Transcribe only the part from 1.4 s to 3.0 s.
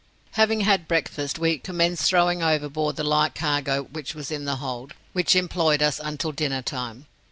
commenced throwing overboard